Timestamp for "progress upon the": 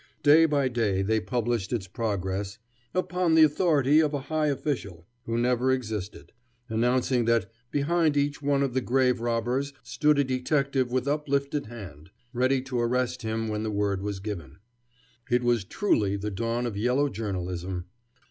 1.85-3.43